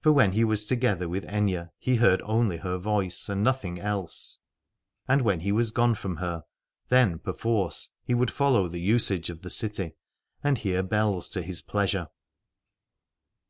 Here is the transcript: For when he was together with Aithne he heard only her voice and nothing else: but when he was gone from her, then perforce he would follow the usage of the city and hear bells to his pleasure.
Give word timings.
For 0.00 0.12
when 0.12 0.32
he 0.32 0.44
was 0.44 0.64
together 0.64 1.10
with 1.10 1.26
Aithne 1.26 1.68
he 1.78 1.96
heard 1.96 2.22
only 2.22 2.56
her 2.56 2.78
voice 2.78 3.28
and 3.28 3.44
nothing 3.44 3.78
else: 3.78 4.38
but 5.06 5.20
when 5.20 5.40
he 5.40 5.52
was 5.52 5.72
gone 5.72 5.94
from 5.94 6.16
her, 6.16 6.44
then 6.88 7.18
perforce 7.18 7.90
he 8.02 8.14
would 8.14 8.30
follow 8.30 8.66
the 8.68 8.80
usage 8.80 9.28
of 9.28 9.42
the 9.42 9.50
city 9.50 9.92
and 10.42 10.56
hear 10.56 10.82
bells 10.82 11.28
to 11.28 11.42
his 11.42 11.60
pleasure. 11.60 12.08